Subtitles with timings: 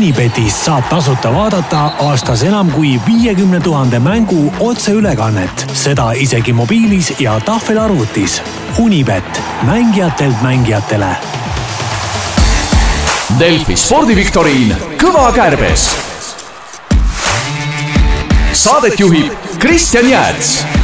[0.00, 7.34] Unibetist saab tasuta vaadata aastas enam kui viiekümne tuhande mängu otseülekannet, seda isegi mobiilis ja
[7.44, 8.38] tahvelarvutis.
[8.80, 11.10] Unibet, mängijatelt mängijatele.
[13.44, 15.90] Delfi spordiviktoriin Kõva kärbes.
[18.52, 20.79] saadet juhib Kristjan Jääts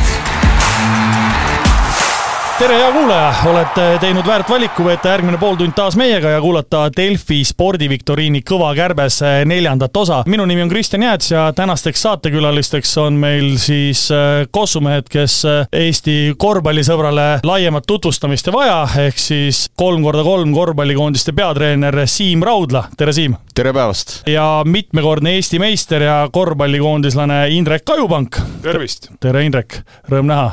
[2.58, 7.42] tere, hea kuulaja, olete teinud väärt valiku veeta järgmine pooltund taas meiega ja kuulata Delfi
[7.44, 10.22] spordiviktoriini Kõva kärbes neljandat osa.
[10.26, 15.68] minu nimi on Kristjan Jääts ja tänasteks saatekülalisteks on meil siis äh, kossumehed, kes äh,
[15.72, 22.86] Eesti korvpallisõbrale laiemat tutvustamist ei vaja, ehk siis kolm korda kolm korvpallikoondiste peatreener Siim Raudla,
[22.96, 23.36] tere Siim!
[23.54, 24.22] tere päevast!
[24.32, 28.40] ja mitmekordne Eesti meister ja korvpallikoondislane Indrek Kajupank.
[28.62, 29.10] tervist!
[29.20, 30.50] tere, Indrek, rõõm näha.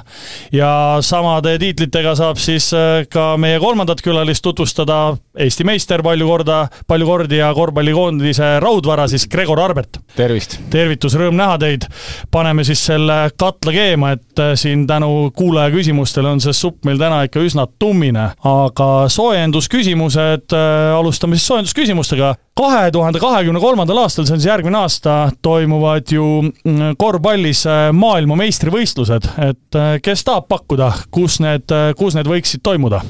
[0.52, 1.56] ja samade
[1.94, 6.58] tiitlitega saab siis äh, ka meie kolmandat külalist tutvustada Eesti meister palju korda,
[6.90, 10.00] palju kordi ja korvpallikoondise raudvara siis Gregor Arbert.
[10.16, 10.58] tervist!
[10.74, 11.86] tervitus, rõõm näha teid.
[12.32, 16.98] paneme siis selle katla keema, et äh, siin tänu kuulaja küsimustele on see supp meil
[16.98, 24.28] täna ikka üsna tummine, aga soojendusküsimused, äh, alustame siis soojendusküsimustega kahe tuhande kahekümne kolmandal aastal,
[24.28, 30.26] see on siis järgmine aasta, toimuvad ju mm, korvpallis äh, maailma meistrivõistlused, et äh, kes
[30.28, 33.04] tahab pakkuda, kus need, äh, kus need võiksid toimuda?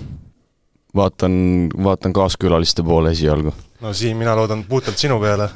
[0.95, 1.33] vaatan,
[1.83, 3.53] vaatan kaaskülaliste poole esialgu.
[3.81, 5.49] no Siim, mina loodan puhtalt sinu peale.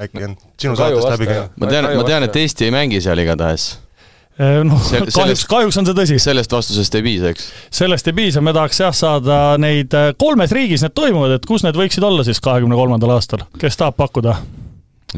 [0.00, 1.54] äkki on sinu saatest läbi käinud?
[1.60, 3.70] ma tean, ma tean, et Eesti ei mängi seal igatahes
[4.64, 6.20] noh, kahjuks, kahjuks on see tõsi.
[6.22, 7.50] sellest vastusest ei piisa, eks?
[7.80, 11.78] sellest ei piisa, me tahaks jah saada neid, kolmes riigis need toimuvad, et kus need
[11.78, 14.38] võiksid olla siis kahekümne kolmandal aastal, kes tahab pakkuda?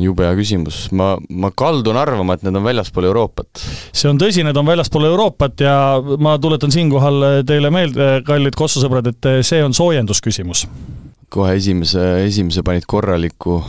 [0.00, 3.62] jube hea küsimus, ma, ma kaldun arvama, et need on väljaspool Euroopat.
[3.92, 5.76] see on tõsi, need on väljaspool Euroopat ja
[6.22, 10.66] ma tuletan siinkohal teile meelde, kallid kossusõbrad, et see on soojendusküsimus.
[11.33, 13.61] Kohe esimese, esimese panid korraliku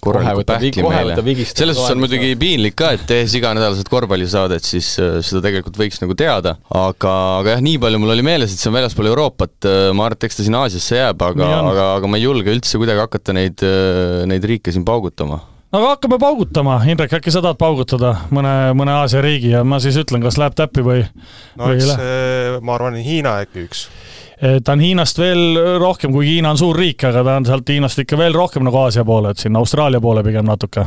[0.00, 1.16] korraliku pähkli meile.
[1.44, 6.00] selles suhtes on muidugi piinlik ka, et tehes iganädalaselt korvpallisaadet, siis äh, seda tegelikult võiks
[6.02, 9.56] nagu teada, aga, aga jah, nii palju mul oli meeles, et see on väljaspool Euroopat,
[9.68, 12.52] äh, ma arvan, et eks ta sinna Aasiasse jääb, aga, aga, aga ma ei julge
[12.54, 15.42] üldse kuidagi hakata neid, äh, neid riike siin paugutama.
[15.70, 19.78] No aga hakkame paugutama, Indrek, äkki sa tahad paugutada mõne, mõne Aasia riigi ja ma
[19.82, 21.04] siis ütlen, kas läheb täppi või
[21.60, 23.84] no või eks ma arvan, Hiina äkki üks
[24.40, 28.00] ta on Hiinast veel rohkem, kuigi Hiina on suur riik, aga ta on sealt Hiinast
[28.04, 30.86] ikka veel rohkem nagu Aasia poole, et sinna Austraalia poole pigem natuke.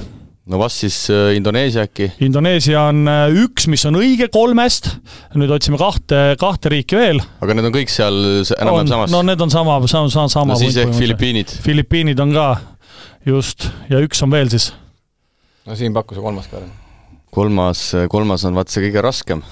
[0.50, 2.10] no vast siis äh, Indoneesia äkki?
[2.26, 4.90] Indoneesia on äh, üks, mis on õige kolmest,
[5.38, 7.22] nüüd otsime kahte, kahte riiki veel.
[7.46, 9.14] aga need on kõik seal enam-vähem samas?
[9.14, 10.56] no need on sama, sama, sama, sama.
[10.56, 11.54] no siis ehk Filipiinid?
[11.64, 12.48] Filipiinid on ka,
[13.30, 14.72] just, ja üks on veel siis.
[15.70, 16.64] no siin pakku see kolmas ka.
[17.30, 19.46] kolmas, kolmas on vaat see kõige raskem.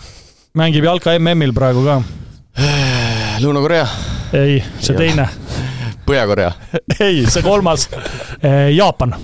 [0.57, 2.01] mängib jalka MM-il praegu ka
[3.44, 3.85] Lõuna-Korea?
[4.38, 5.28] ei, see teine.
[6.07, 6.52] Põhja-Korea?
[7.07, 7.90] ei, see kolmas,
[8.75, 9.16] Jaapan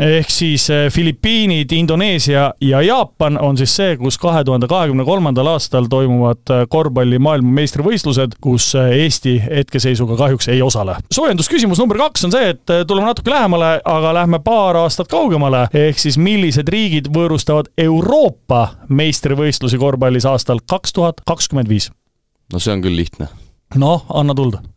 [0.00, 5.46] ehk siis eh, Filipiinid, Indoneesia ja Jaapan on siis see, kus kahe tuhande kahekümne kolmandal
[5.52, 10.96] aastal toimuvad eh, korvpalli maailmameistrivõistlused, kus eh, Eesti hetkeseisuga kahjuks ei osale.
[11.12, 16.00] soojendusküsimus number kaks on see, et tuleme natuke lähemale, aga lähme paar aastat kaugemale, ehk
[16.00, 21.90] siis millised riigid võõrustavad Euroopa meistrivõistlusi korvpallis aastal kaks tuhat kakskümmend viis?
[22.52, 23.28] no see on küll lihtne.
[23.74, 24.73] Noh, anna tuld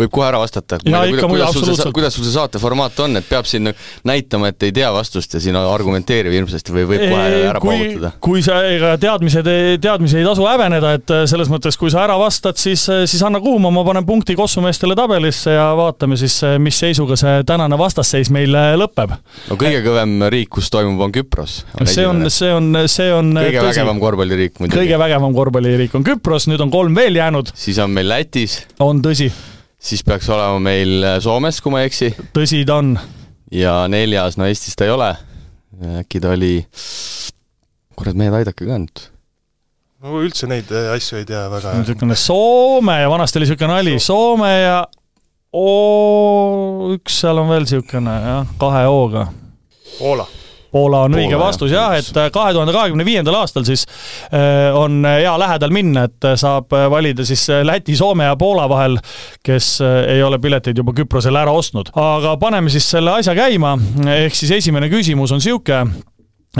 [0.00, 0.78] võib kohe ära vastata.
[0.84, 3.70] kuidas, see, kuidas sul see saate formaat on, et peab siin
[4.06, 8.12] näitama, et ei tea vastust ja siin argumenteerib hirmsasti või võib kohe ära kui, paugutada?
[8.24, 9.50] kui sa, ega teadmised,
[9.82, 13.22] teadmisi ei tasu häbeneda, et äh, selles mõttes, kui sa ära vastad, siis, äh, siis
[13.26, 17.78] anna kuuma, ma panen punkti kossumeestele tabelisse ja vaatame siis, äh, mis seisuga see tänane
[17.80, 19.14] vastasseis meil lõpeb.
[19.50, 21.60] no kõige kõvem riik, kus toimub, on Küpros.
[21.84, 23.70] see on, see on, see on kõige tõsi.
[23.74, 24.82] vägevam korvpalliriik muidugi.
[24.82, 27.54] kõige vägevam korvpalliriik on Küpros, nüüd on kolm veel jäänud.
[27.54, 28.62] siis on meil Lätis.
[28.80, 29.30] on tõsi
[29.80, 32.12] siis peaks olema meil äh, Soomes, kui ma ei eksi.
[32.36, 32.94] tõsi ta on.
[33.54, 35.14] ja neljas, no Eestis ta ei ole.
[36.02, 36.58] äkki ta oli,
[37.96, 39.06] kurat, mehed, aidake ka nüüd
[40.00, 41.74] no üldse neid äh, asju ei tea väga.
[41.80, 44.76] niisugune Soome ja vanasti oli niisugune nali, Soome ja
[45.52, 49.26] oo, üks seal on veel niisugune jah, kahe O-ga.
[49.98, 50.28] Poola
[50.70, 53.86] Poola on Poola, õige vastus jah, et äh, kahe tuhande kahekümne viiendal aastal siis
[54.30, 58.98] äh, on hea lähedal minna, et äh, saab valida siis Läti, Soome ja Poola vahel,
[59.46, 61.90] kes ei ole pileteid juba Küprosele ära ostnud.
[61.98, 63.74] aga paneme siis selle asja käima,
[64.14, 66.04] ehk siis esimene küsimus on niisugune,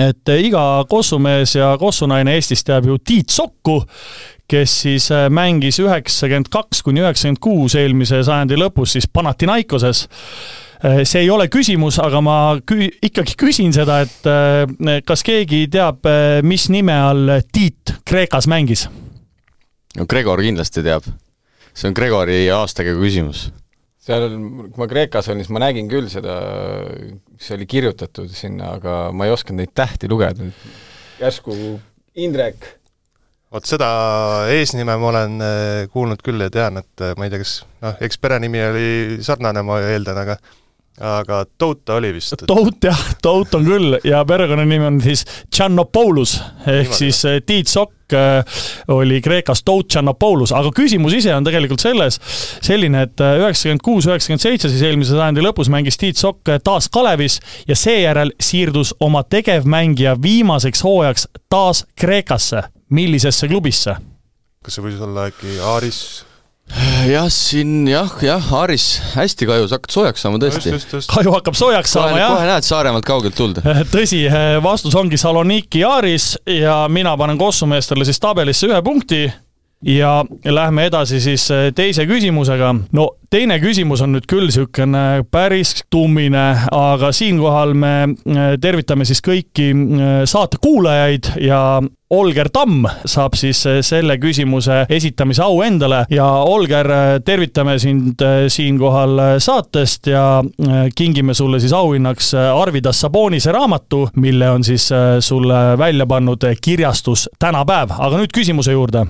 [0.01, 3.83] et iga kossumees ja kossunaine Eestis teab ju Tiit Sokku,
[4.51, 10.07] kes siis mängis üheksakümmend kaks kuni üheksakümmend kuus eelmise sajandi lõpus siis Panathinaikoses.
[10.07, 12.37] Äh, see ei ole küsimus, aga ma
[12.67, 18.49] kü ikkagi küsin seda, et äh, kas keegi teab, äh, mis nime all Tiit Kreekas
[18.51, 18.87] mängis?
[19.99, 21.09] no Gregor kindlasti teab.
[21.75, 23.51] see on Gregori aastakäigu küsimus.
[24.01, 24.29] seal,
[24.71, 26.41] kui ma Kreekas olin, siis ma nägin küll seda,
[27.29, 30.49] mis oli kirjutatud sinna, aga ma ei osanud neid tähti lugeda.
[31.21, 31.57] järsku
[32.21, 32.81] Indrek
[33.51, 33.91] vot seda
[34.55, 37.97] eesnime ma olen äh, kuulnud küll ja tean, et äh, ma ei tea, kas noh,
[38.01, 38.91] eks perenimi oli
[39.27, 40.39] sarnane, ma eeldan, aga
[41.01, 42.35] aga Touta oli vist.
[42.47, 46.37] Tout jah, Tout on küll ja perekonnanimi on siis Tšannopoulos
[46.67, 46.99] ehk Niimoodi.
[46.99, 52.21] siis eh, Tiit Sokk eh, oli Kreekas Tout Tšannopoulos, aga küsimus ise on tegelikult selles,
[52.61, 56.91] selline, et eh, üheksakümmend kuus, üheksakümmend seitse, siis eelmise sajandi lõpus mängis Tiit Sokk taas
[56.93, 62.63] Kalevis ja seejärel siirdus oma tegevmängija viimaseks hooajaks taas Kreekasse.
[62.91, 63.97] millisesse klubisse?
[64.65, 66.30] kas see võis olla äkki Aaris?
[67.11, 70.73] Jah, siin jah, jah, Aaris, hästi kajus, hakkad soojaks saama tõesti.
[71.11, 72.35] kaju hakkab soojaks saama, jah.
[72.37, 73.61] kohe näed Saaremaalt kaugelt tuld.
[73.95, 74.25] tõsi,
[74.63, 79.25] vastus ongi Saloniki Aaris ja mina panen kossumeestele siis tabelisse ühe punkti
[79.85, 82.75] ja lähme edasi siis teise küsimusega.
[82.93, 87.95] no teine küsimus on nüüd küll niisugune päris tummine, aga siinkohal me
[88.61, 89.73] tervitame siis kõiki
[90.29, 91.81] saate kuulajaid ja
[92.11, 96.03] Olger Tamm saab siis äh, selle küsimuse esitamise au endale.
[96.11, 100.43] Ja Olger, äh, tervitame sind äh, siinkohal saatest ja
[100.97, 104.89] kingime sulle siis auhinnaks Arvidas Sabonise raamatu, mille on siis
[105.21, 109.07] sulle välja pannud kirjastus Tänapäev, aga nüüd küsimuse juurde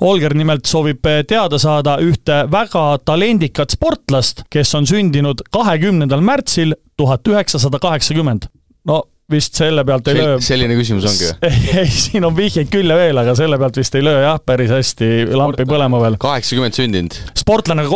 [0.00, 7.28] Olger nimelt soovib teada saada ühte väga talendikat sportlast, kes on sündinud kahekümnendal märtsil tuhat
[7.28, 8.48] üheksasada kaheksakümmend.
[8.84, 10.38] no vist selle pealt ei löö.
[10.42, 11.50] selline küsimus ongi või?
[11.82, 14.72] ei, siin on vihjeid küll ja veel, aga selle pealt vist ei löö jah, päris
[14.72, 16.18] hästi lampi põlema veel.
[16.22, 17.18] kaheksakümmend sündinud?
[17.38, 17.86] sportlane,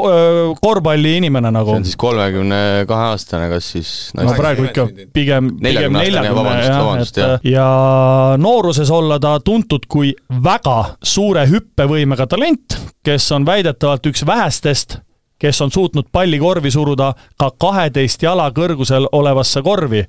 [0.62, 1.75] korvpalliinimene nagu.
[1.75, 4.87] see on siis kolmekümne kahe aastane, kas siis no praegu ikka
[5.17, 7.34] pigem, pigem neljakümne jah, et jah.
[7.46, 7.70] ja
[8.40, 15.00] nooruses olla ta tuntud kui väga suure hüppevõimega talent, kes on väidetavalt üks vähestest
[15.38, 20.05] kes on suutnud palli korvi suruda ka kaheteist jala kõrgusel olevasse korvi.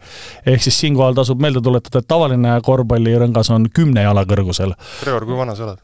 [0.46, 4.74] ehk siis siinkohal tasub meelde tuletada, et tavaline korvpallirõngas on kümne jala kõrgusel.
[5.04, 5.84] Gregor, kui vana sa oled?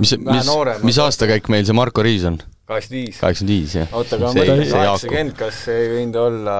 [0.00, 2.38] mis, mis, mis aastakäik meil see Marko Riis on?
[2.68, 3.20] kaheksakümmend viis.
[3.20, 3.96] kaheksakümmend viis, jah.
[3.96, 6.58] oota, aga ma mõtlen kaheksakümmend, kas ei võinud olla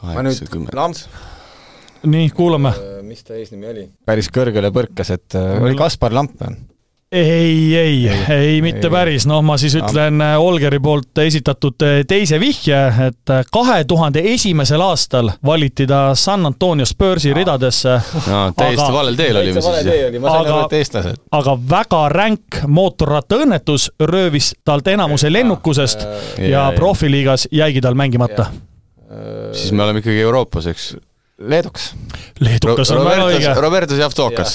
[0.00, 0.74] kaheksakümmend.
[0.76, 1.06] Lamps.
[2.08, 2.74] nii, kuulame.
[3.06, 3.86] mis ta eesnimi oli?
[4.08, 6.56] päris kõrgele põrkas, et äh, oli Kaspar Lamp või?
[7.12, 11.98] Ei, ei, ei, mitte ei, päris, noh, ma siis ütlen äh, Olgeri poolt esitatud äh,
[12.08, 17.98] teise vihje, et äh, kahe tuhande esimesel aastal valiti ta San Antonio Spursi ridadesse.
[18.30, 20.24] no täiesti aga, valel teel olime siis.
[20.32, 20.56] aga,
[21.40, 28.48] aga väga ränk mootorrattaõnnetus röövis talt enamuse lennukusest ja, ja profiliigas jäigi tal mängimata.
[29.52, 30.94] siis me oleme ikkagi Euroopas, eks
[31.48, 31.94] Leedukas.
[32.42, 33.52] Leedukas on väga õige.
[33.60, 34.52] Robertus Javtokas.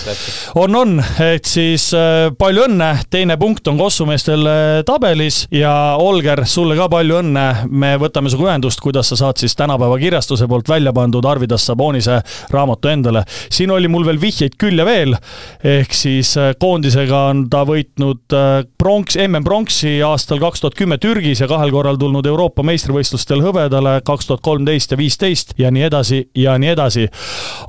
[0.56, 0.94] on, on,
[1.24, 6.88] et siis äh, palju õnne, teine punkt on kossumeestel äh, tabelis ja Olger, sulle ka
[6.92, 7.46] palju õnne.
[7.68, 12.22] me võtame sinuga ühendust, kuidas sa saad siis tänapäeva kirjastuse poolt välja pandud Arvidas Sabonise
[12.54, 13.24] raamatu endale.
[13.28, 15.18] siin oli mul veel vihjeid küll ja veel,
[15.64, 18.38] ehk siis äh, koondisega on ta võitnud
[18.78, 24.00] pronks, MM pronksi aastal kaks tuhat kümme Türgis ja kahel korral tulnud Euroopa meistrivõistlustel hõbedale
[24.08, 27.08] kaks tuhat kolmteist ja viisteist ja nii edasi ja nii edasi edasi.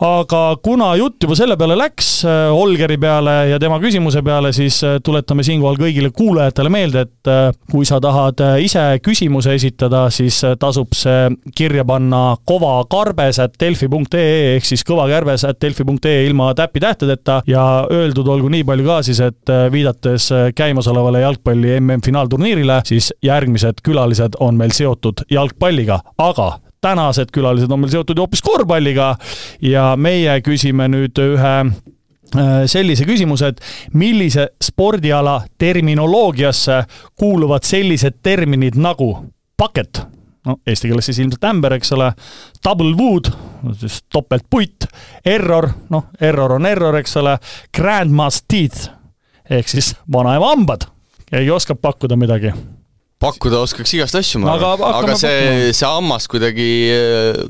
[0.05, 4.81] aga kuna jutt juba selle peale läks, äh, Olgeri peale ja tema küsimuse peale, siis
[4.87, 10.41] äh, tuletame siinkohal kõigile kuulajatele meelde, et äh, kui sa tahad ise küsimuse esitada, siis
[10.61, 18.85] tasub see kirja panna kovakarbes.delfi.ee ehk siis kõvakärbes.delfi.ee ilma täpitähtedeta ja öeldud olgu nii palju
[18.89, 26.49] ka siis, et viidates käimasolevale jalgpalli MM-finaalturniirile, siis järgmised külalised on meil seotud jalgpalliga, aga
[26.81, 29.15] tänased külalised on meil seotud hoopis korvpalliga.
[29.65, 36.83] Ja meie küsime nüüd ühe äh, sellise küsimuse, et millise spordiala terminoloogiasse
[37.19, 39.13] kuuluvad sellised terminid nagu
[39.59, 40.03] paket,
[40.47, 42.13] no eesti keeles siis ilmselt ämber, eks ole,
[42.65, 43.33] double wood,
[43.81, 44.87] siis topeltpuit,
[45.27, 47.39] error, noh, error on error, eks ole,
[47.75, 48.89] grandma's teeth
[49.51, 50.87] ehk siis vanaema hambad.
[51.29, 52.53] keegi oskab pakkuda midagi
[53.23, 57.41] pakkuda oskaks igast asju, ma arvan, aga, aga see, see hammas kuidagi eh,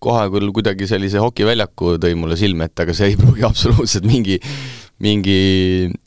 [0.00, 4.38] kohe küll kuidagi sellise hokiväljaku tõi mulle silme ette, aga see ei pruugi absoluutselt mingi,
[5.04, 5.38] mingi,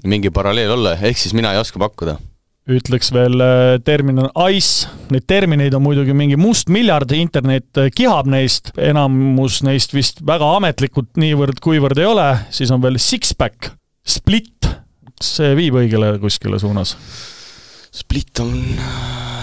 [0.09, 2.17] mingi paralleel olla, ehk siis mina ei oska pakkuda.
[2.71, 7.91] Ütleks veel eh, termin on ice, neid termineid on muidugi mingi must miljard, internet eh,
[7.93, 13.69] kihab neist, enamus neist vist väga ametlikud niivõrd-kuivõrd ei ole, siis on veel six-pack,
[14.01, 14.71] split,
[15.21, 16.95] see viib õigele kuskile suunas
[17.91, 18.51] Split on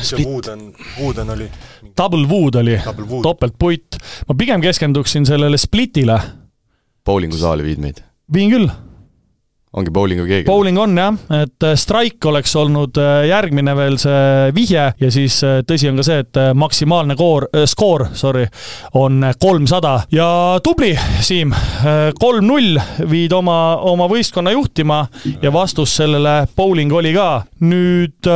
[0.02, 1.50] see Wooden, Wooden oli?
[1.96, 2.78] Double Wood oli,
[3.22, 3.96] topeltpuit.
[4.28, 6.20] ma pigem keskenduksin sellele Splitile.
[7.04, 8.00] bowlingusaali viid meid?
[8.32, 8.68] viin küll.
[9.78, 10.46] Ongi bowling või keegi?
[10.48, 15.38] bowling on jah, et äh, strike oleks olnud äh, järgmine veel see vihje ja siis
[15.46, 18.46] äh, tõsi on ka see, et maksimaalne koor, skoor, sorry,
[18.98, 20.28] on kolmsada ja
[20.64, 20.94] tubli,
[21.24, 21.52] Siim,
[22.20, 22.78] kolm-null
[23.10, 25.00] viid oma, oma võistkonna juhtima
[25.42, 27.28] ja vastus sellele bowling oli ka.
[27.58, 28.28] nüüd,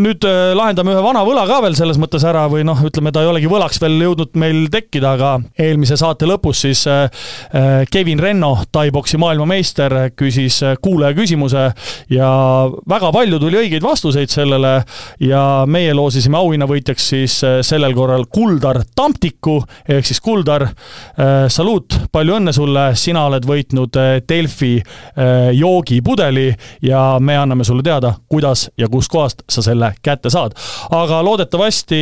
[0.00, 0.24] nüüd
[0.56, 3.50] lahendame ühe vana võla ka veel selles mõttes ära või noh, ütleme, ta ei olegi
[3.50, 6.84] võlaks veel jõudnud meil tekkida, aga eelmise saate lõpus siis
[7.92, 11.70] Kevin Renno, tai-poksi maailmameister, küsis siis äh, kuulaja küsimuse
[12.10, 12.28] ja
[12.88, 14.82] väga palju tuli õigeid vastuseid sellele
[15.20, 21.94] ja meie loosisime auhinnavõitjaks siis äh, sellel korral Kuldar Tamptiku ehk siis Kuldar, äh, saluut,
[22.12, 23.96] palju õnne sulle, sina oled võitnud
[24.28, 24.78] Delfi
[25.54, 26.48] joogipudeli
[26.82, 30.54] ja me anname sulle teada, kuidas ja kuskohast sa selle kätte saad.
[30.90, 32.00] aga loodetavasti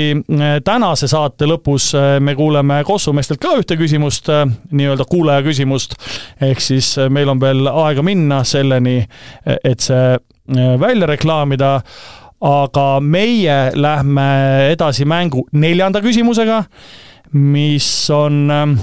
[0.65, 4.31] tänase saate lõpus me kuuleme Kossu meestelt ka ühte küsimust,
[4.71, 5.97] nii-öelda kuulaja küsimust,
[6.41, 9.07] ehk siis meil on veel aega minna minna selleni,
[9.65, 11.81] et see äh, välja reklaamida
[12.41, 14.27] aga meie lähme
[14.73, 16.65] edasi mängu neljanda küsimusega,
[17.33, 18.75] mis on ähm,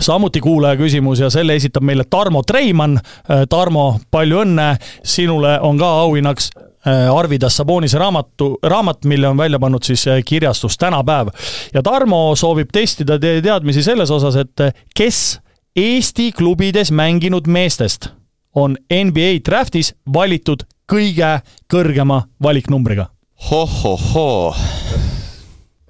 [0.00, 2.98] samuti kuulaja küsimus ja selle esitab meile Tarmo Treimann.
[3.30, 9.40] Äh, Tarmo, palju õnne, sinule on ka auhinnaks äh, Arvid Assabonise raamatu, raamat, mille on
[9.40, 11.32] välja pannud siis kirjastus Tänapäev.
[11.74, 15.40] ja Tarmo soovib testida teie teadmisi selles osas, et kes
[15.76, 18.12] Eesti klubides mänginud meestest
[18.54, 21.38] on NBA Draftis valitud kõige
[21.72, 23.08] kõrgema valiknumbriga
[23.48, 23.64] ho,?
[23.66, 24.54] hohohoo.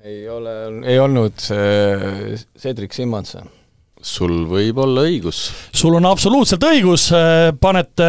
[0.03, 0.55] ei ole,
[0.87, 3.37] ei olnud see Cedric Simmons
[4.03, 5.45] sul võib olla õigus.
[5.73, 7.07] sul on absoluutselt õigus,
[7.63, 8.09] panete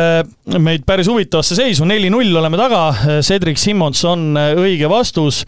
[0.60, 2.82] meid päris huvitavasse seisu, neli-null oleme taga,
[3.22, 5.44] Cedric Simmons on õige vastus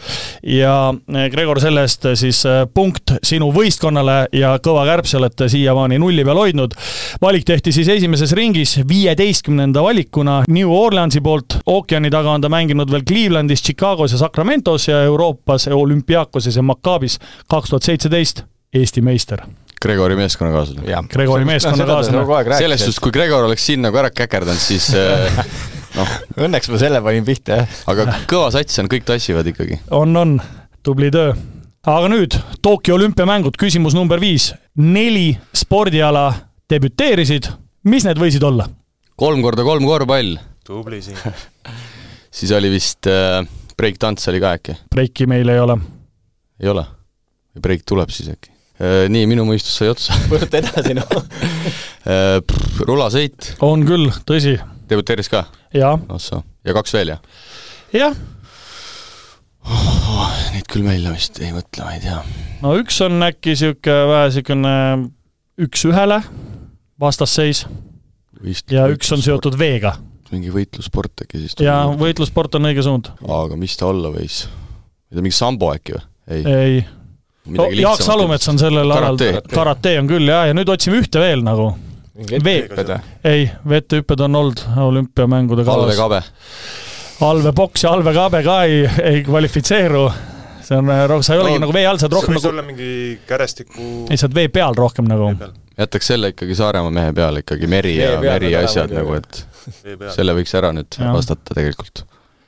[0.45, 0.93] ja
[1.33, 6.77] Gregor, selle eest siis punkt sinu võistkonnale ja kõva kärbs olete siiamaani nulli peal hoidnud.
[7.21, 12.91] valik tehti siis esimeses ringis viieteistkümnenda valikuna New Orleansi poolt, ookeani taga on ta mänginud
[12.91, 19.45] veel Clevelandis, Chicagos ja Sacramentos ja Euroopas olümpiaakoses ja Maccaabis kaks tuhat seitseteist Eesti meister
[19.81, 21.01] Gregori meeskonnakaaslane.
[21.11, 22.57] Gregori meeskonnakaaslane.
[22.57, 25.41] selles suhtes, kui Gregor oleks siin nagu ära käkerdanud, siis äh,
[25.99, 26.15] noh.
[26.45, 27.75] Õnneks ma selle panin pihta, jah.
[27.91, 29.81] aga kõva sats on, kõik tassivad ikkagi.
[29.95, 30.37] on, on,
[30.85, 31.35] tubli töö.
[31.85, 34.53] aga nüüd Tokyo olümpiamängud, küsimus number viis.
[34.75, 36.27] neli spordiala
[36.71, 37.51] debüteerisid,
[37.91, 38.67] mis need võisid olla?
[39.15, 40.39] kolm korda kolm korvpall.
[40.65, 41.19] tubli siin
[42.39, 43.43] siis oli vist äh,
[43.77, 44.79] breik-tants oli ka äkki?
[44.91, 45.79] breiki meil ei ole.
[46.63, 46.85] ei ole?
[47.55, 48.54] või breik tuleb siis äkki?
[48.75, 50.15] Äh, nii, minu mõistus sai otsa.
[50.31, 51.11] võta edasi, noh
[52.11, 52.39] äh,
[52.83, 53.53] rulasõit.
[53.63, 54.57] on küll, tõsi.
[54.89, 55.45] debüteeris ka?
[55.75, 55.93] jaa.
[56.11, 57.21] ahsoo, ja kaks veel, jah?
[57.95, 58.17] jah.
[59.65, 62.17] Oh, neid küll välja vist ei mõtle, ma ei tea.
[62.65, 64.73] no üks on äkki niisugune vähe niisugune
[65.65, 66.19] üks-ühele
[66.99, 67.63] vastasseis
[68.43, 69.95] vist ja üks on seotud veega.
[70.35, 71.55] mingi võitlussport äkki siis?
[71.63, 73.07] jaa, võitlussport on õige suund.
[73.23, 74.43] aga mis ta olla võis?
[74.51, 76.05] ma ei tea, mingi sambo äkki või?
[76.27, 76.77] ei, ei
[77.53, 79.19] Jaak Salumets on sellel alal,
[79.53, 81.73] karate on küll jah, ja nüüd otsime ühte veel nagu.
[82.15, 82.99] veehüpped või?
[83.27, 85.83] ei, vettehüpped on olnud olümpiamängude kavas.
[85.83, 86.21] allveekabe.
[87.27, 90.07] allveepoks ja allveekabe ka ei, ei kvalifitseeru.
[90.65, 92.65] see on, äh, sa ei olegi no, nagu vee all, sa oled rohkem nagu olla
[92.65, 92.89] mingi
[93.29, 95.29] kärestiku ei, sa oled vee peal rohkem nagu.
[95.77, 99.43] jätaks selle ikkagi Saaremaa mehe peale, ikkagi meri ja meri ja asjad nagu, et
[100.17, 101.13] selle võiks ära nüüd ja.
[101.13, 102.07] vastata tegelikult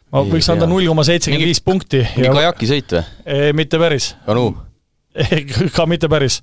[0.09, 2.01] ma võiks anda null koma seitsekümmend viis punkti.
[2.15, 3.51] mingi kajakisõit või?
[3.61, 4.15] mitte päris.
[4.25, 4.55] kanuu
[5.75, 6.41] ka mitte päris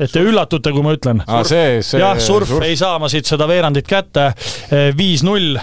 [0.00, 1.22] et te üllatute, kui ma ütlen.
[1.26, 4.30] jah, surf, surf ei saa ma siit seda veerandit kätte.
[4.96, 5.56] viis-null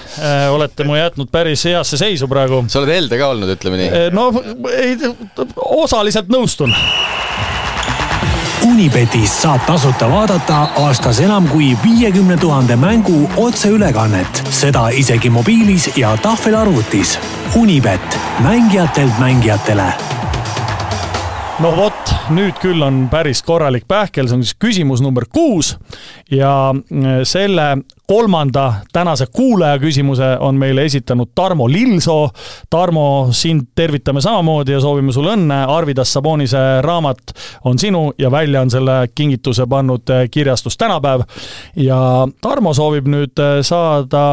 [0.53, 2.63] olete mu jätnud päris heasse seisu praegu.
[2.67, 4.07] sa oled helde ka olnud, ütleme nii.
[4.15, 4.29] no
[4.73, 4.97] ei,
[5.83, 6.73] osaliselt nõustun.
[8.63, 16.15] Unibetis saab tasuta vaadata aastas enam kui viiekümne tuhande mängu otseülekannet, seda isegi mobiilis ja
[16.23, 17.17] tahvelarvutis.
[17.59, 19.91] Unibet, mängijatelt mängijatele
[21.61, 25.75] no vot, nüüd küll on päris korralik pähkel, see on siis küsimus number kuus
[26.31, 27.67] ja äh, selle
[28.09, 32.29] kolmanda tänase kuulaja küsimuse on meile esitanud Tarmo Lillsoo.
[32.69, 35.61] Tarmo, sind tervitame samamoodi ja soovime sulle õnne.
[35.71, 37.33] Arvid Assabonise raamat
[37.63, 41.21] on sinu ja välja on selle kingituse pannud äh, kirjastus Tänapäev.
[41.75, 44.23] ja Tarmo soovib nüüd äh, saada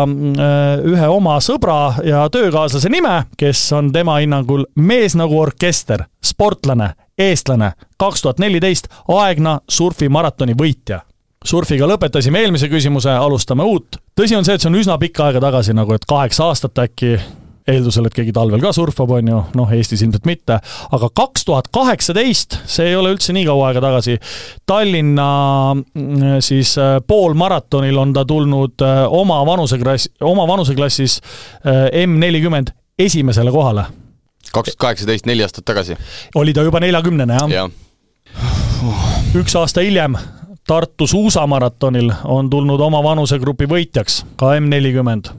[0.85, 7.73] ühe oma sõbra ja töökaaslase nime, kes on tema hinnangul mees nagu orkester, sportlane eestlane,
[7.99, 11.01] kaks tuhat neliteist Aegna surfimaratoni võitja.
[11.45, 13.97] surfiga lõpetasime eelmise küsimuse, alustame uut.
[14.21, 17.19] tõsi on see, et see on üsna pikka aega tagasi, nagu et kaheksa aastat äkki,
[17.69, 20.59] eeldusel, et keegi talvel ka surfab, on ju, noh, Eestis ilmselt mitte,
[20.93, 24.19] aga kaks tuhat kaheksateist, see ei ole üldse nii kaua aega tagasi,
[24.67, 25.31] Tallinna
[25.75, 31.21] mm, siis äh, poolmaratonil on ta tulnud äh, oma vanuseklass, oma vanuseklassis
[32.05, 33.87] M nelikümmend esimesele kohale.
[34.53, 35.97] Kaks tuhat kaheksateist, neli aastat tagasi.
[36.35, 37.71] oli ta juba neljakümnene, jah ja.?
[39.39, 40.19] üks aasta hiljem
[40.71, 45.33] Tartu suusamaratonil on tulnud oma vanusegrupi võitjaks, ka M nelikümmend.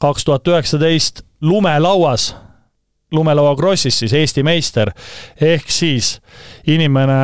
[0.00, 2.30] kaks tuhat üheksateist lumelauas,
[3.12, 4.90] lumelaua krossis siis Eesti meister,
[5.40, 6.20] ehk siis
[6.66, 7.18] inimene,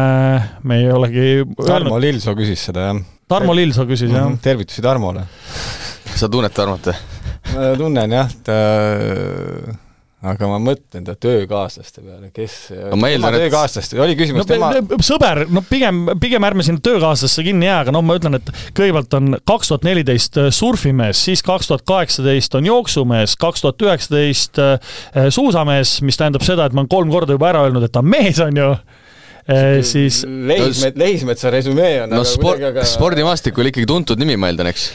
[0.62, 2.00] me ei olegi Tarmo öelnud...
[2.04, 3.00] Lillsoo küsis seda, jah.
[3.28, 4.26] Tarmo Lillsoo küsis jah.
[4.26, 5.24] Mhm, tervitusi Tarmole.
[6.14, 6.98] sa tunned Tarmot või?
[7.54, 8.58] ma tunnen jah, ta
[10.20, 14.48] aga ma mõtlen ta töökaaslaste peale, kes no, ma eeldan, et töökaaslast, oli küsimus no,
[14.48, 18.50] tema sõber, no pigem, pigem ärme sinna töökaaslasse kinni jää, aga noh, ma ütlen, et
[18.76, 23.86] kõigepealt on kaks tuhat neliteist äh, surfimees, siis kaks tuhat kaheksateist on jooksumees, kaks tuhat
[23.86, 24.92] üheksateist äh,
[25.32, 28.12] suusamees, mis tähendab seda, et ma olen kolm korda juba ära öelnud, et ta on
[28.12, 28.74] mees, on ju
[29.82, 32.84] siis Lehismet-, Lehismetsa resümee on no sport, aga...
[32.86, 34.90] spordimaastikul ikkagi tuntud nimi, ma eeldan, eks?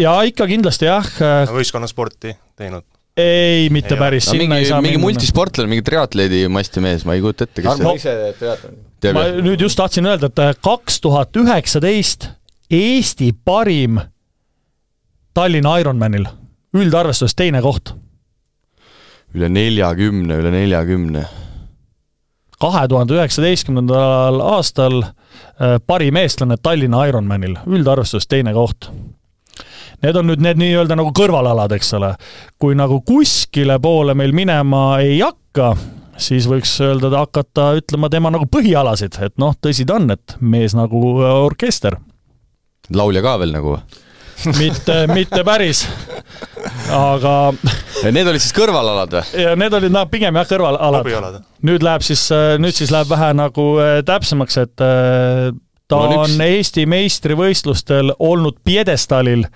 [0.00, 1.12] jaa, ikka kindlasti jah.
[1.52, 6.82] võistkonnasporti teinud ei, mitte ei päris, sinna mingi, ei saa mingi multisportlane, mingi triatleti masti
[6.84, 8.82] mees, ma ei kujuta ette, kes Armo ise teeb triatloni.
[9.16, 12.30] ma nüüd just tahtsin öelda, et äh, kaks tuhat üheksateist
[12.76, 14.00] Eesti parim
[15.36, 16.26] Tallinna Ironmanil,
[16.74, 17.94] üldarvestuses teine koht.
[19.34, 21.26] üle neljakümne, üle neljakümne.
[22.60, 28.90] kahe tuhande üheksateistkümnendal aastal äh, parim eestlane Tallinna Ironmanil, üldarvestuses teine koht
[30.02, 32.14] need on nüüd need nii-öelda nagu kõrvalalad, eks ole.
[32.58, 35.74] kui nagu kuskile poole meil minema ei hakka,
[36.20, 40.76] siis võiks öelda, hakata ütlema tema nagu põhialasid, et noh, tõsi ta on, et mees
[40.76, 41.98] nagu äh, orkester.
[42.94, 43.78] laulja ka veel nagu?
[44.60, 45.86] mitte, mitte päris,
[46.92, 47.54] aga
[48.04, 49.42] Need olid siis kõrvalalad või?
[49.42, 51.38] ja need olid noh, pigem jah, kõrvalalad.
[51.64, 56.34] nüüd läheb siis, äh, nüüd siis läheb vähe nagu äh, täpsemaks, et ta on, üks...
[56.36, 59.46] on Eesti meistrivõistlustel olnud pjedestaalil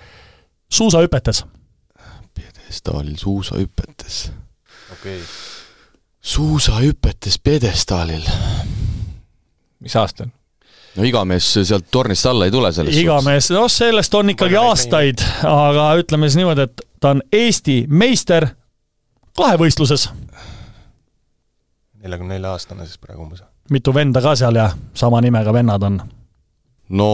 [0.71, 1.45] suusahüpetes.
[2.33, 4.31] pjedestaalil suusahüpetes.
[4.91, 5.27] okei okay..
[6.21, 8.23] suusahüpetes pjedestaalil.
[9.79, 10.27] mis aastal?
[10.95, 14.55] no iga mees sealt tornist alla ei tule selles iga mees, noh sellest on ikkagi
[14.55, 18.47] Palju aastaid, aga ütleme siis niimoodi, et ta on Eesti meister
[19.37, 20.09] kahevõistluses.
[22.01, 23.43] neljakümne nelja aastane siis praegu umbes.
[23.71, 26.01] mitu venda ka seal ja sama nimega vennad on?
[26.89, 27.11] no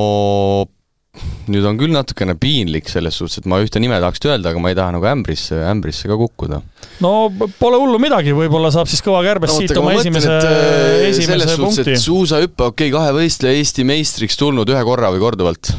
[1.52, 4.72] nüüd on küll natukene piinlik selles suhtes, et ma ühte nime tahaks öelda, aga ma
[4.72, 6.62] ei taha nagu ämbrisse, ämbrisse ka kukkuda.
[7.04, 7.12] no
[7.60, 11.98] pole hullu midagi, võib-olla saab siis kõva kärbes no, siit oma esimese, äh, esimese punkti.
[12.04, 15.74] suusahüppe, okei okay,, kahevõistleja Eesti meistriks tulnud ühe korra või korduvalt?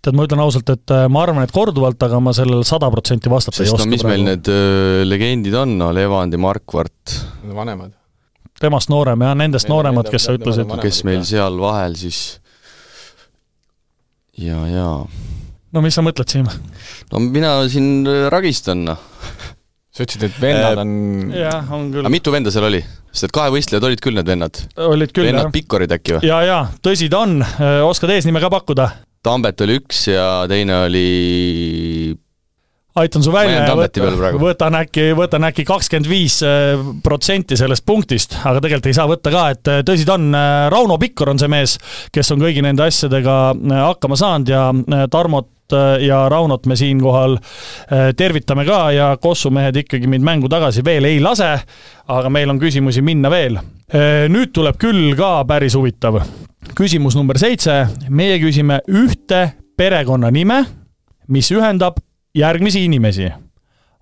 [0.00, 3.32] tead, ma ütlen ausalt, et äh, ma arvan, et korduvalt, aga ma sellele sada protsenti
[3.32, 4.16] vastata Sest ei oska no mis praegu.
[4.16, 4.60] meil need öö,
[5.02, 7.18] äh, legendid on, no Levandi, Markvart.
[7.44, 7.92] vanemad.
[8.60, 10.72] temast noorem jah, nendest nooremad, kes sa ütlesid.
[10.80, 12.39] kes meil seal vahel siis
[14.40, 14.86] ja, ja.
[15.74, 16.48] no mis sa mõtled, Siim?
[17.12, 19.02] no mina siin ragistan, noh.
[19.90, 20.94] sa ütlesid, et vennad on
[21.34, 22.04] jah, on küll.
[22.04, 22.80] aga mitu venda seal oli?
[23.10, 24.64] sest et kahevõistlejad olid küll need vennad?
[24.86, 25.36] olid küll, jah.
[25.36, 26.30] vennad Pikkorid äkki või?
[26.30, 27.38] jaa, jaa, tõsi ta on,
[27.88, 28.90] oskad eesnime ka pakkuda?
[29.20, 31.08] Tambet oli üks ja teine oli
[32.94, 38.34] aitan su välja ja võtan, võtan äkki, võtan äkki kakskümmend viis äh, protsenti sellest punktist,
[38.40, 41.40] aga tegelikult ei saa võtta ka, et äh, tõsi ta on, äh, Rauno Pikkor on
[41.40, 41.76] see mees,
[42.12, 43.38] kes on kõigi nende asjadega
[43.70, 44.66] hakkama saanud ja
[45.10, 45.48] Tarmot
[46.02, 47.36] ja Raunot me siinkohal
[48.18, 51.52] tervitame ka ja Kossu mehed ikkagi mind mängu tagasi veel ei lase,
[52.10, 53.60] aga meil on küsimusi minna veel.
[54.34, 56.18] nüüd tuleb küll ka päris huvitav.
[56.74, 59.44] küsimus number seitse, meie küsime ühte
[59.78, 60.64] perekonnanime,
[61.28, 62.02] mis ühendab
[62.34, 63.30] järgmisi inimesi.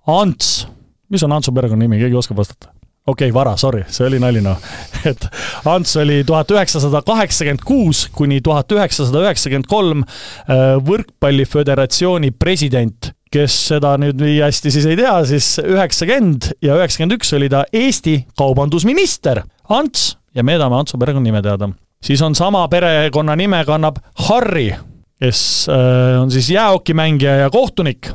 [0.07, 0.67] Ants,
[1.09, 2.73] mis on Antsu perekonnanimi, keegi oskab vastata?
[3.09, 4.57] okei okay,, Vara, sorry, see oli nali noh.
[5.09, 5.25] et
[5.65, 13.55] Ants oli tuhat üheksasada kaheksakümmend kuus kuni tuhat üheksasada üheksakümmend kolm äh, võrkpalliföderatsiooni president, kes
[13.71, 18.19] seda nüüd nii hästi siis ei tea, siis üheksakümmend ja üheksakümmend üks oli ta Eesti
[18.37, 21.71] kaubandusminister, Ants, ja me tahame Antsu perekonnanime teada.
[22.03, 23.97] siis on sama perekonnanime kannab
[24.29, 24.69] Harri
[25.19, 28.11] kes äh, on siis jäähokimängija ja kohtunik,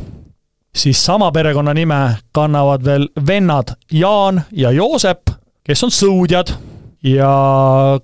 [0.76, 5.30] siis sama perekonnanime kannavad veel vennad Jaan ja Joosep,
[5.64, 6.54] kes on sõudjad
[7.04, 7.30] ja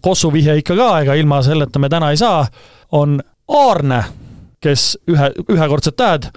[0.00, 2.44] Kossu vihje ikka ka, ega ilma selleta me täna ei saa,
[2.92, 4.04] on Aarne,
[4.60, 6.28] kes ühe, ühekordsed tähed,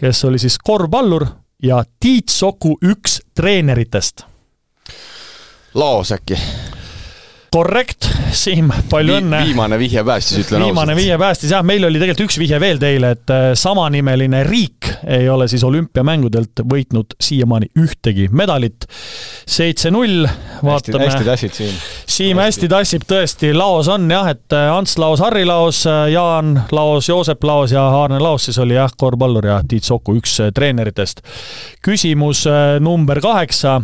[0.00, 1.26] kes oli siis korvpallur
[1.62, 4.24] ja Tiit Soku üks treeneritest.
[5.74, 6.38] laos äkki?
[7.50, 9.40] korrekt, Siim, palju Vi õnne.
[9.48, 10.70] viimane vihje päästis, ütlen ausalt.
[10.70, 14.90] viimane vihje päästis jah, meil oli tegelikult üks vihje veel teile, et äh, samanimeline riik
[15.06, 18.86] ei ole siis olümpiamängudelt võitnud siiamaani ühtegi medalit.
[19.50, 20.26] seitse-null,
[20.62, 21.04] vaatame.
[21.06, 21.78] hästi tassid, Siim.
[22.06, 26.62] Siim hästi tassib tõesti, laos on jah, et äh, Ants Laos, Harri Laos, äh, Jaan
[26.72, 31.22] Laos, Joosep Laos ja Aarne Laos siis oli jah, korvpallur ja Tiit Soku üks treeneritest.
[31.82, 32.44] küsimus
[32.80, 33.80] number kaheksa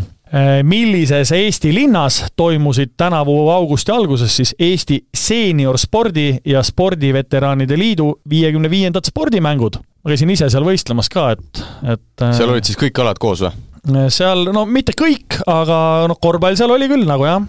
[0.66, 9.06] millises Eesti linnas toimusid tänavu augusti alguses siis Eesti seeniorspordi ja spordiveteraanide liidu viiekümne viiendad
[9.06, 9.76] spordimängud.
[9.76, 11.62] ma käisin ise seal võistlemas ka, et,
[11.92, 13.52] et äh, seal olid siis kõik alad koos või?
[13.94, 15.78] Äh, seal, no mitte kõik, aga
[16.10, 17.46] noh, korvpall seal oli küll nagu jah.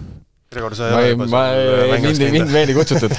[0.52, 3.12] Gregor, sa ei ole juba seal mind, mind veel ei kutsutud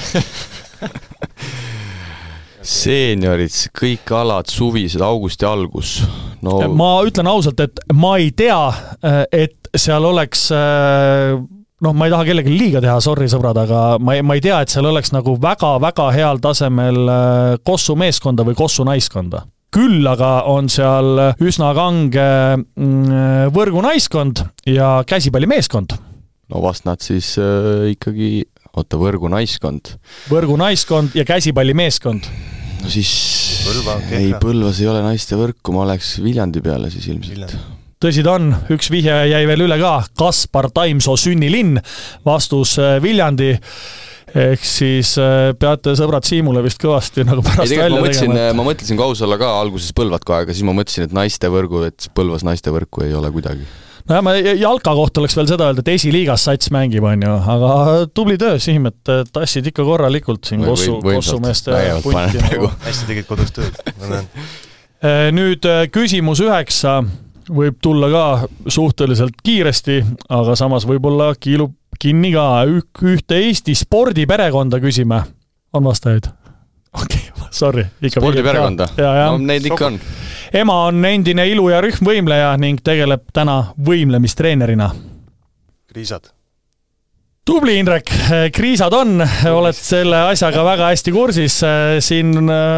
[2.80, 5.98] seeniorid, kõik alad, suvised, augusti algus
[6.46, 8.60] no ma ütlen ausalt, et ma ei tea,
[9.32, 14.24] et seal oleks noh, ma ei taha kellelegi liiga teha, sorry sõbrad, aga ma ei,
[14.26, 17.00] ma ei tea, et seal oleks nagu väga-väga heal tasemel
[17.64, 22.26] Kossu meeskonda või Kossu naiskonda küll aga on seal üsna kange
[22.58, 25.94] mm, võrgunaiskond ja käsipallimeeskond.
[26.50, 29.94] no vast nad siis äh, ikkagi, oota, võrgunaiskond.
[30.30, 32.26] võrgunaiskond ja käsipallimeeskond
[32.84, 33.12] no siis
[33.66, 37.56] Põlva ei, Põlvas ei ole naistevõrku, ma oleks Viljandi peale siis ilmselt.
[38.00, 41.80] tõsi ta on, üks vihje jäi veel üle ka, Kaspar Taimsoo sünnilinn,
[42.26, 43.52] vastus äh, Viljandi
[44.30, 48.48] ehk siis äh, peate sõbrad Siimule vist kõvasti nagu pärast ei, välja tegema.
[48.48, 48.56] Et...
[48.56, 51.84] ma mõtlesin, kui aus olla ka, alguses Põlvat kohe, aga siis ma mõtlesin, et naistevõrgu,
[51.90, 53.66] et Põlvas naistevõrku ei ole kuidagi
[54.08, 57.72] nojah, ma jalka kohta oleks veel seda öelda, et esiliigas sats mängib, on ju, aga
[58.14, 62.42] tubli töö, Siim, et tassid ikka korralikult siin või, Kossu, Kossu meeste punti.
[62.46, 62.72] Nagu.
[62.86, 64.30] hästi tegid kodus tööd, ma näen.
[65.00, 66.98] Eh, nüüd eh, küsimus üheksa
[67.50, 68.24] võib tulla ka
[68.70, 72.64] suhteliselt kiiresti, aga samas võib-olla kiilub kinni ka.
[72.68, 75.22] ühte Eesti spordiperekonda küsime.
[75.72, 76.28] on vastajaid?
[76.92, 77.86] Okei okay,, sorry.
[78.08, 78.88] spordiperekonda?
[78.96, 80.00] no neid ikka on
[80.52, 84.90] ema on endine ilu- ja rühmvõimleja ning tegeleb täna võimlemistreenerina.
[85.86, 86.32] kriisad
[87.50, 88.06] tubli, Indrek,
[88.54, 89.18] kriisad on,
[89.50, 91.56] oled selle asjaga väga hästi kursis.
[92.04, 92.36] siin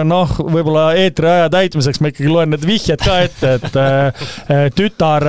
[0.08, 5.26] noh, võib-olla eetriaja täitmiseks ma ikkagi loen need vihjed ka ette, et eh, tütar,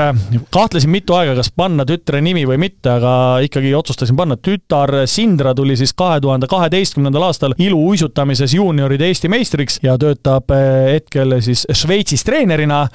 [0.54, 4.38] kahtlesin mitu aega, kas panna tütre nimi või mitte, aga ikkagi otsustasin panna.
[4.40, 10.94] tütar Sindra tuli siis kahe tuhande kaheteistkümnendal aastal iluuisutamises juunioride Eesti meistriks ja töötab eh,
[10.94, 12.86] hetkel siis Šveitsis treenerina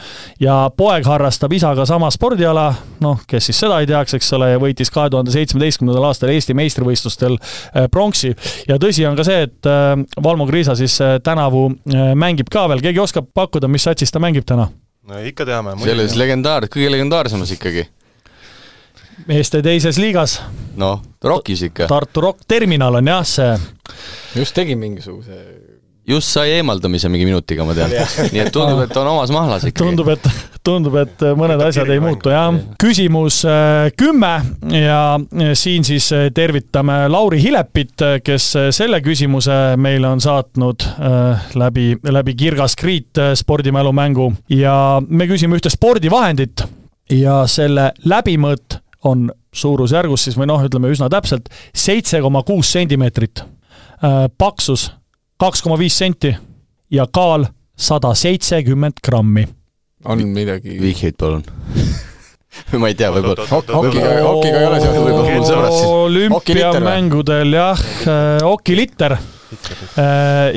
[0.40, 2.70] ja poeg harrastab isaga sama spordiala,
[3.04, 6.56] noh, kes siis seda ei teaks, eks ole, ja võitis kahe tuhande seitsmeteistkümnendal aastal Eesti
[6.58, 8.32] meistrivõistlustel äh, pronksi.
[8.68, 9.92] ja tõsi on ka see, et äh,
[10.24, 11.68] Valmo Kriisa siis äh, tänavu
[12.18, 14.68] mängib ka veel, keegi oskab pakkuda, mis satsis ta mängib täna?
[15.08, 15.76] no ikka teame.
[15.84, 17.88] selles legendaar, kõige legendaarsemas ikkagi
[19.26, 20.38] meeste teises liigas.
[20.78, 21.88] noh, Rockis ikka.
[21.90, 23.58] Tartu Rock Terminal on jah see.
[24.36, 25.42] just tegin mingisuguse
[26.08, 27.92] just sai eemaldamise mingi minutiga, ma tean.
[28.32, 29.82] nii et tundub, et on omas mahlas ikkagi.
[29.82, 30.28] tundub, et,
[30.64, 32.56] tundub, et mõned asjad ei muutu, jah.
[32.80, 34.32] küsimus äh, kümme
[34.72, 40.84] ja äh, siin siis äh, tervitame Lauri Hilepit, kes selle küsimuse meile on saatnud
[41.58, 44.76] läbi, läbi Kirgas Kriit spordimälumängu ja
[45.08, 46.64] me küsime ühte spordivahendit
[47.12, 53.44] ja selle läbimõõt on suurusjärgus siis või noh, ütleme üsna täpselt seitse koma kuus sentimeetrit.
[54.38, 54.88] paksus
[55.38, 56.34] kaks koma viis senti
[56.90, 57.46] ja kaal
[57.78, 59.46] sada seitsekümmend grammi.
[60.04, 60.80] on midagi?
[60.80, 61.44] vihjeid palun
[62.72, 65.70] või ma ei tea, võib-olla hokiga, hokiga ei ole seotud võib-olla.
[66.02, 69.37] olümpiamängudel jah, Äh,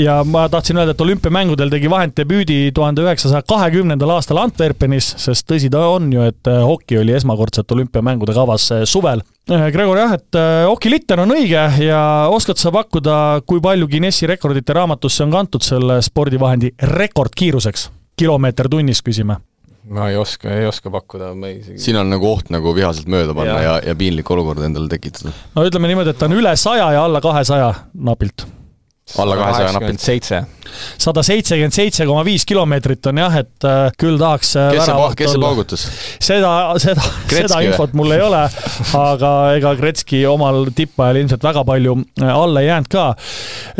[0.05, 5.71] ja ma tahtsin öelda, et olümpiamängudel tegi vahenddebüüdi tuhande üheksasaja kahekümnendal aastal Antwerpenis, sest tõsi
[5.71, 9.23] ta on ju, et äh, hoki oli esmakordselt olümpiamängude kavas äh, suvel.
[9.51, 10.37] Gregor jah, et
[10.69, 12.01] okilitter on õige ja
[12.31, 17.89] oskad sa pakkuda, kui palju Guinessi rekordite raamatusse on kantud selle spordivahendi rekordkiiruseks?
[18.21, 19.39] kilomeeter tunnis küsime
[19.89, 23.09] ma ei oska, ei oska pakkuda, ma ei isegi siin on nagu oht nagu vihaselt
[23.11, 25.33] mööda panna ja, ja, ja piinlik olukord endale tekitada.
[25.55, 27.71] no ütleme niimoodi, et ta on üle saja ja alla kahesaja
[28.09, 28.45] napilt
[29.17, 29.99] alla kahesaja napilt.
[29.99, 30.43] seitse.
[31.01, 35.09] Sada seitsekümmend seitse koma viis kilomeetrit on jah, et äh, küll tahaks äh, kes see,
[35.19, 35.85] kes see paugutas?
[36.21, 38.41] seda, seda, seda infot mul ei ole,
[38.97, 43.07] aga ega Kretski omal tippajal ilmselt väga palju äh, alla ei jäänud ka.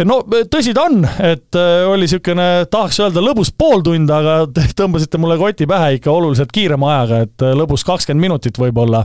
[0.08, 5.38] no tõsi ta on, et oli niisugune, tahaks öelda lõbus pooltund, aga te tõmbasite mulle
[5.40, 9.04] koti pähe ikka oluliselt kiirema ajaga, et lõbus kakskümmend minutit võib-olla.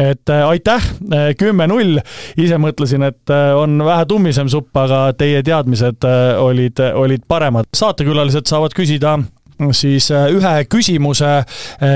[0.00, 0.88] et aitäh,
[1.38, 2.00] kümme-null,
[2.40, 6.04] ise mõtlesin, et on vähe tummisem supp, aga teie teadmised
[6.42, 7.64] olid, olid paremad.
[7.74, 9.18] saatekülalised saavad küsida
[9.76, 11.32] siis ühe küsimuse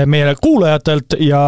[0.09, 1.41] meie kuulajatelt ja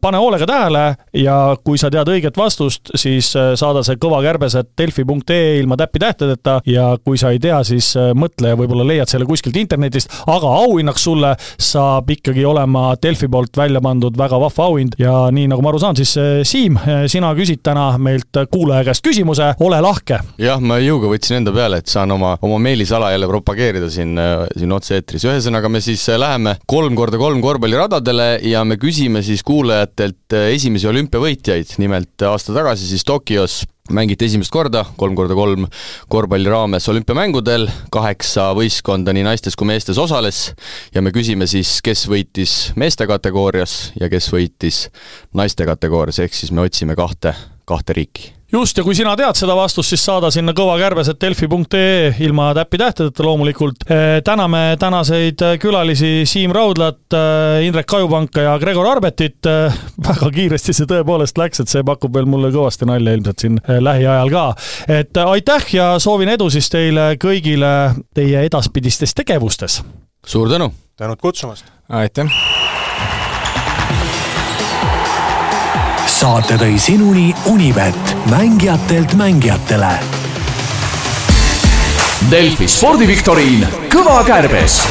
[0.00, 0.84] pane hoolega tähele
[1.16, 6.92] ja kui sa tead õiget vastust, siis saada see kõva kärbesed delfi.ee ilma täppi-tähtedeta ja
[7.04, 11.34] kui sa ei tea, siis mõtle ja võib-olla leiad selle kuskilt internetist, aga auhinnaks sulle
[11.60, 15.80] saab ikkagi olema Delfi poolt välja pandud väga vahva auhind ja nii nagu ma aru
[15.82, 16.14] saan, siis
[16.48, 16.78] Siim,
[17.10, 20.20] sina küsid täna meilt kuulaja käest küsimuse, ole lahke.
[20.40, 24.18] jah, ma jõuga võtsin enda peale, et saan oma, oma meelisala jälle propageerida siin,
[24.56, 25.26] siin otse-eetris.
[25.28, 31.76] ühesõnaga, me siis läheme kolm korda kolm korvpalliradadele ja me küsime siis kuulajatelt esimesi olümpiavõitjaid.
[31.78, 35.66] nimelt aasta tagasi siis Tokyos mängiti esimest korda, kolm korda kolm
[36.08, 40.52] korvpalli raames olümpiamängudel, kaheksa võistkonda nii naistes kui meestes osales.
[40.94, 44.86] Ja me küsime siis, kes võitis meeste kategoorias ja kes võitis
[45.34, 47.34] naiste kategoorias, ehk siis me otsime kahte,
[47.64, 52.50] kahte riiki just, ja kui sina tead seda vastust, siis saada sinna kõvakärbesed delfi.ee ilma
[52.56, 53.86] täppi-tähtedeta loomulikult.
[53.88, 59.46] Eh, täname tänaseid külalisi Siim Raudlat, eh, Indrek Kajupanka ja Gregor Arbetit.
[59.46, 63.60] Eh, väga kiiresti see tõepoolest läks, et see pakub veel mulle kõvasti nalja ilmselt siin
[63.80, 64.54] lähiajal ka.
[64.88, 69.82] et aitäh ja soovin edu siis teile kõigile teie edaspidistes tegevustes.
[70.26, 70.72] suur tänu!
[70.96, 71.64] tänud kutsumast!
[71.88, 72.91] aitäh!
[76.12, 79.92] Saate tõi sinuni Unibet, mängijatelt mängijatele.
[82.30, 84.82] Delfi spordiviktoriin Kõva kärbes